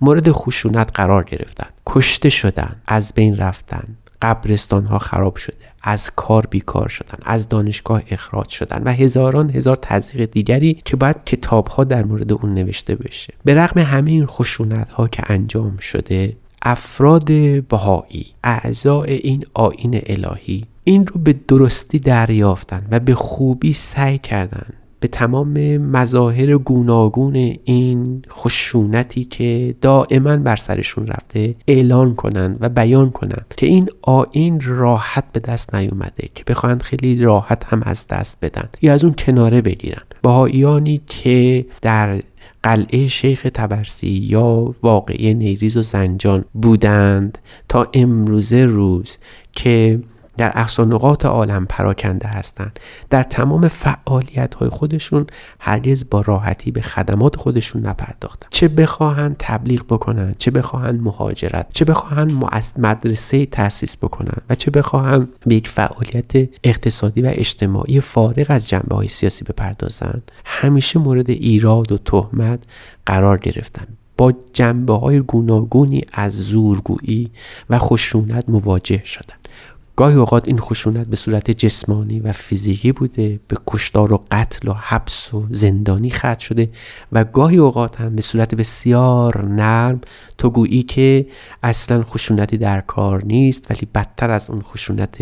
[0.01, 1.67] مورد خشونت قرار گرفتن.
[1.87, 3.85] کشته شدن از بین رفتن
[4.23, 9.77] قبرستان ها خراب شده از کار بیکار شدن از دانشگاه اخراج شدن و هزاران هزار
[9.77, 13.35] تزریق دیگری که باید کتاب ها در مورد اون نوشته بشه.
[13.45, 17.31] به رغم همه این خشونت ها که انجام شده افراد
[17.69, 24.67] بهایی اعضای این آین الهی این رو به درستی دریافتن و به خوبی سعی کردن
[25.05, 33.11] به تمام مظاهر گوناگون این خشونتی که دائما بر سرشون رفته اعلان کنند و بیان
[33.11, 38.39] کنند که این آین راحت به دست نیومده که بخواهند خیلی راحت هم از دست
[38.43, 40.03] بدن یا از اون کناره بگیرن.
[40.23, 42.21] بهاییانی که در
[42.65, 47.39] قلعه شیخ تبرسی یا واقعه نیریز و زنجان بودند
[47.69, 49.19] تا امروزه روز
[49.53, 50.01] که
[50.37, 52.81] در اقصا نقاط عالم پراکنده هستند.
[53.11, 55.27] در تمام فعالیت های خودشون
[55.61, 58.47] هرگز با راحتی به خدمات خودشون نپرداختن.
[58.51, 62.45] چه بخواهند تبلیغ بکنن چه بخواهند مهاجرت چه بخواهند
[62.79, 68.97] مدرسه تاسیس بکنن و چه بخواهند به یک فعالیت اقتصادی و اجتماعی فارغ از جنبه
[68.97, 72.61] های سیاسی بپردازند همیشه مورد ایراد و تهمت
[73.07, 73.87] قرار گرفتن.
[74.17, 77.31] با جنبه های گوناگونی از زورگویی
[77.71, 79.49] و خشونت مواجه شدند
[79.97, 84.73] گاهی اوقات این خشونت به صورت جسمانی و فیزیکی بوده به کشتار و قتل و
[84.73, 86.71] حبس و زندانی ختم شده
[87.13, 90.01] و گاهی اوقات هم به صورت بسیار نرم
[90.39, 91.27] تو گویی که
[91.63, 95.17] اصلا خشونتی در کار نیست ولی بدتر از اون خشونت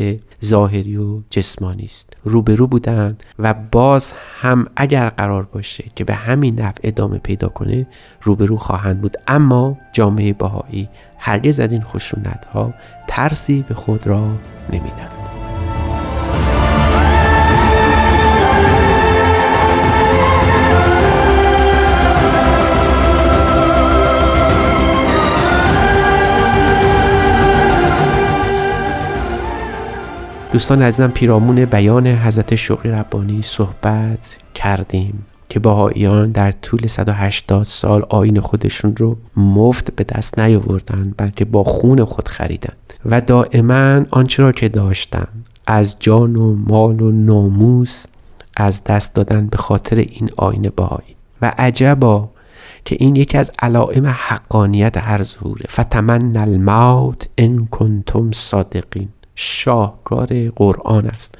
[0.44, 2.16] ظاهری و جسمانی است.
[2.24, 7.86] روبرو بودند و باز هم اگر قرار باشه که به همین نفع ادامه پیدا کنه
[8.22, 9.16] روبرو خواهند بود.
[9.26, 10.88] اما جامعه باهایی
[11.18, 12.74] هرگز از این خشونت ها
[13.08, 14.28] ترسی به خود را
[14.72, 15.21] نمیدن
[30.52, 38.04] دوستان عزیزم پیرامون بیان حضرت شوقی ربانی صحبت کردیم که باهاییان در طول 180 سال
[38.08, 44.42] آین خودشون رو مفت به دست نیاوردند بلکه با خون خود خریدند و دائما آنچه
[44.42, 45.28] را که داشتن
[45.66, 48.04] از جان و مال و ناموس
[48.56, 52.28] از دست دادن به خاطر این آین باهایی و عجبا
[52.84, 55.66] که این یکی از علائم حقانیت هر ظهوره.
[55.70, 59.08] فتمن الموت ان کنتم صادقین.
[59.34, 61.34] شاهکار قرآن است.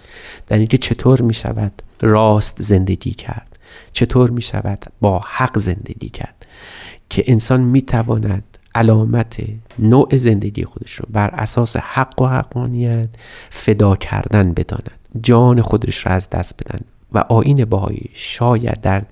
[0.47, 3.59] در اینکه چطور می شود راست زندگی کرد
[3.93, 6.47] چطور می شود با حق زندگی کرد
[7.11, 9.37] که انسان می تواند علامت
[9.79, 13.09] نوع زندگی خودش رو بر اساس حق و حقانیت
[13.51, 14.99] فدا کردن بداند.
[15.23, 16.81] جان خودش را از دست بدن
[17.13, 19.03] و آین باهایی شاید در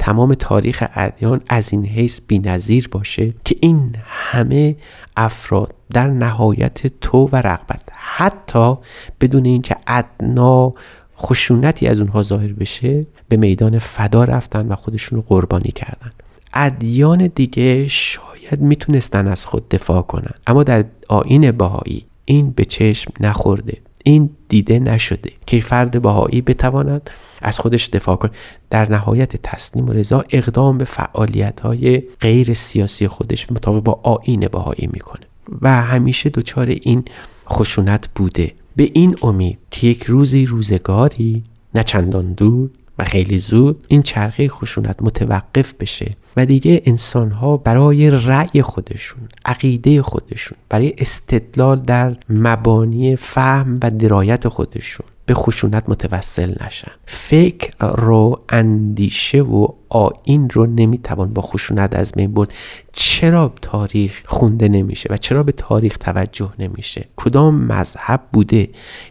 [0.00, 4.76] تمام تاریخ ادیان از این حیث بینظیر باشه که این همه
[5.16, 8.74] افراد در نهایت تو و رغبت حتی
[9.20, 10.74] بدون اینکه ادنا
[11.16, 16.12] خشونتی از اونها ظاهر بشه به میدان فدا رفتن و خودشون رو قربانی کردن.
[16.54, 20.34] ادیان دیگه شاید می‌تونستن از خود دفاع کنن.
[20.46, 23.76] اما در آین باهایی این به چشم نخورده.
[24.04, 27.10] این دیده نشده که فرد بهایی بتواند
[27.42, 28.30] از خودش دفاع کنه.
[28.70, 34.48] در نهایت تسلیم و رضا اقدام به فعالیت های غیر سیاسی خودش مطابق با آین
[34.48, 35.26] بهایی می‌کنه.
[35.62, 37.04] و همیشه دچار این
[37.48, 38.52] خشونت بوده.
[38.76, 41.44] به این امید که یک روزی روزگاری
[41.74, 42.70] نه چندان دور
[43.00, 49.28] و خیلی زود این چرخه خشونت متوقف بشه و دیگه انسان ها برای رأی خودشون
[49.44, 55.06] عقیده خودشون برای استدلال در مبانی فهم و درایت خودشون.
[55.30, 56.90] به خشونت متوسل نشن.
[57.06, 62.52] فکر رو اندیشه و آین رو نمی‌توان با خشونت از بین برد.
[62.92, 68.68] چرا تاریخ خونده نمیشه و چرا به تاریخ توجه نمیشه؟ کدام مذهب بوده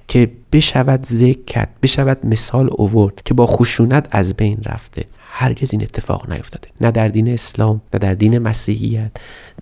[0.08, 5.82] که بشود ذکر کرد بشود مثال اوورد که با خشونت از بین رفته؟ هرگز این
[5.82, 6.68] اتفاق نیفتاده.
[6.82, 9.12] نه در دین اسلام نه در دین مسیحیت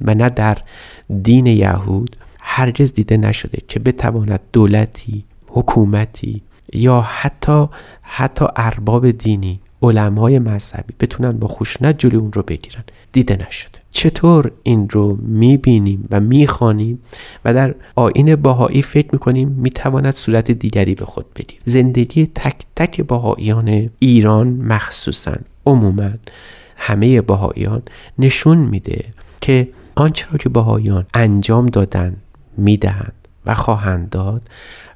[0.02, 0.58] و نه در
[1.24, 2.16] دین یهود.
[2.40, 5.26] هرگز دیده نشده که بتواند دولتی
[5.58, 6.42] حکومتی
[6.74, 7.68] یا حتی
[8.02, 12.84] حتی ارباب دینی علمای مذهبی بتونن با خشونت جلوی اون رو بگیرن.
[13.12, 17.02] دیده نشده چطور این رو می‌بینیم و می‌خوانیم
[17.46, 23.02] و در آین باهایی فکر می‌کنیم می‌تواند صورت دیگری به خود بدیم زندگی تک تک
[23.02, 25.36] باهاییان ایران مخصوصا
[25.66, 26.10] عموما
[26.78, 27.82] همه باهاییان
[28.20, 29.06] نشون میده
[29.42, 32.16] که آنچه را که باهاییان انجام دادن
[32.58, 33.14] می‌دهند
[33.46, 34.42] و خواهند داد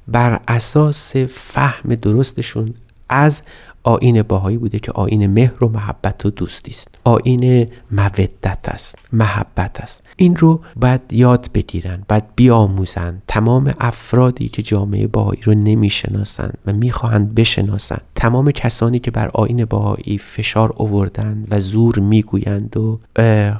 [0.08, 2.74] بر اساس فهم درستشون
[3.08, 3.42] از
[3.84, 6.88] آین باهایی بوده که آین مهر و محبت و دوستی است.
[7.04, 10.02] آین مودت است محبت است.
[10.16, 13.22] این رو باید یاد بگیرن باید بیاموزن.
[13.28, 19.64] تمام افرادی که جامعه باهایی رو نمی‌شناسند و می‌خواهند بشناسند تمام کسانی که بر آین
[19.64, 23.00] باهایی فشار آوردند و زور می‌گویند و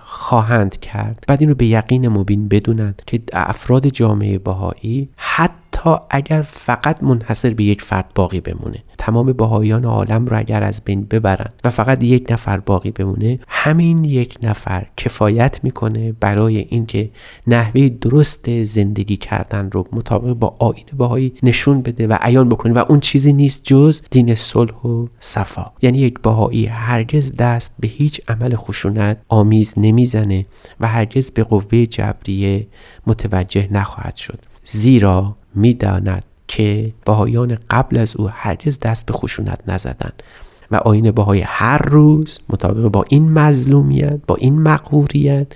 [0.00, 1.24] خواهند کرد.
[1.28, 7.54] بعد این رو به یقین مبین بدونند که افراد جامعه باهایی حتی اگر فقط منحصر
[7.54, 8.82] به یک فرد باقی بمونه.
[9.04, 14.04] تمام بهایان عالم رو اگر از بین ببرن و فقط یک نفر باقی بمونه همین
[14.04, 17.10] یک نفر کفایت می‌کنه برای اینکه
[17.46, 22.72] نحوه درست زندگی کردن رو مطابق با آین بهایی نشون بده و عیان بکنه.
[22.72, 25.72] و اون چیزی نیست جز دین صلح و صفا.
[25.82, 30.46] یعنی یک بهایی هرگز دست به هیچ عمل خشونت آمیز نمی‌زنه
[30.80, 32.66] و هرگز به قوه جبریه
[33.06, 34.38] متوجه نخواهد شد.
[34.64, 36.24] زیرا می‌داند
[36.56, 40.22] که بهایان قبل از او هرگز دست به خشونت نزدند
[40.70, 45.46] و آین بهای هر روز مطابق با این مظلومیت با این مقهوریت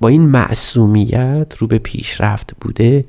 [0.00, 3.04] با این معصومیت رو به پیشرفت بوده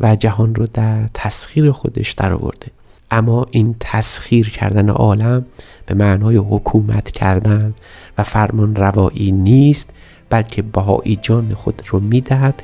[0.00, 2.66] و جهان رو در تسخیر خودش در آورده.
[3.10, 5.44] اما این تسخیر کردن عالم
[5.86, 7.74] به معنای حکومت کردن
[8.18, 9.94] و فرمان روایی نیست
[10.30, 12.62] بلکه بهایی جان خود رو می‌دهد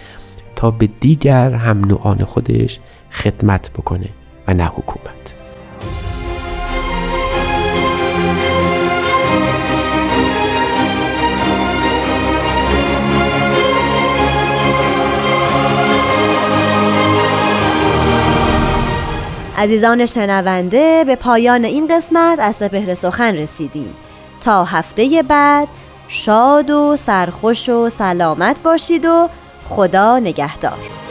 [0.57, 2.81] تا به دیگر هم نوعان خودش
[3.13, 4.09] خدمت بکنه
[4.49, 5.35] و نه حکومت.
[19.59, 23.95] عزیزان شنونده به پایان این قسمت از سپهر سخن رسیدیم.
[24.41, 25.69] تا هفته بعد
[26.09, 29.29] شاد و سرخوش و سلامت باشید و
[29.69, 31.08] خدا نگهدار.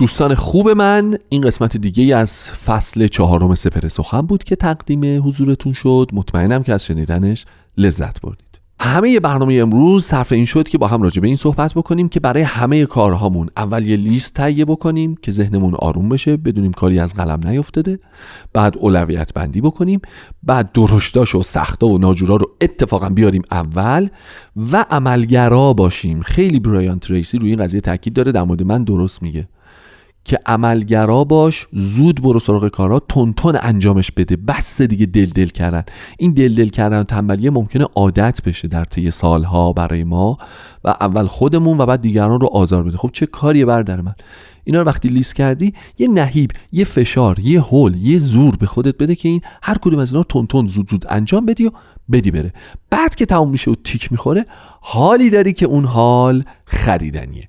[0.00, 5.72] دوستان خوب من این قسمت دیگه از فصل چهارم سفر سخن بود که تقدیم حضورتون
[5.72, 6.10] شد.
[6.12, 7.44] مطمئنم که از شنیدنش
[7.76, 8.58] لذت بردید.
[8.80, 12.20] همه برنامه امروز صرف این شد که با هم راجع به این صحبت بکنیم که
[12.20, 17.14] برای همه کارهامون اول یه لیست تهیه بکنیم که ذهنمون آروم بشه بدونیم کاری از
[17.14, 17.98] قلم نیافتاده
[18.52, 20.00] بعد اولویت بندی بکنیم
[20.42, 24.08] بعد درشتاش و سختا و ناجورا رو اتفاقا بیاریم اول
[24.72, 26.20] و عملگرا باشیم.
[26.20, 29.48] خیلی برایان تریسی روی این قضیه تاکید داره در مورد من درست میگه.
[30.24, 34.36] که عملگرا باش زود برو سراغ کارا تون انجامش بده.
[34.36, 35.84] بس دیگه دل دل کردن.
[36.18, 40.38] این دل دل کردن و تنبلیه ممکنه عادت بشه در طی سالها برای ما
[40.84, 42.96] و اول خودمون و بعد دیگران رو آزار بده.
[42.96, 44.14] خب چه کاریه بردر من؟
[44.64, 48.98] اینا رو وقتی لیست کردی یه نهیب یه فشار یه هول یه زور به خودت
[48.98, 51.70] بده که این هر کدوم از اینا تون زود زود انجام بدی و
[52.12, 52.52] بدی بره.
[52.90, 54.46] بعد که تموم میشه و تیک می‌خوره
[54.80, 57.48] حالی داری که اون حال خریدنیه.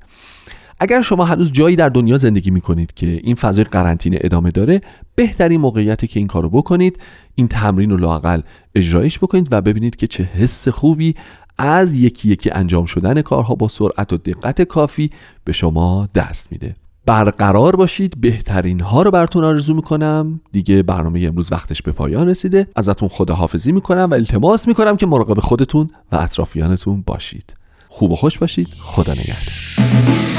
[0.84, 4.82] اگر شما هنوز جایی در دنیا زندگی می‌کنید که این فضای قرنطینه ادامه داره
[5.16, 7.00] بهترین موقعیتی که این کارو بکنید
[7.36, 8.42] این تمرین رو لاقل
[8.76, 11.16] اجرایش بکنید و ببینید که چه حس خوبی
[11.58, 15.10] از یکی یکی انجام شدن کارها با سرعت و دقت کافی
[15.44, 16.76] به شما دست میده.
[17.06, 20.42] برقرار باشید بهترین ها رو براتون آرزو می‌کنم.
[20.52, 22.68] دیگه برنامه امروز وقتش به پایان رسیده.
[22.76, 27.56] ازتون خداحافظی می‌کنم و التماس می‌کنم که مراقب خودتون و اطرافیانتون باشید.
[27.88, 28.68] خوب و خوش باشید.
[28.80, 30.31] خدا نگهدار.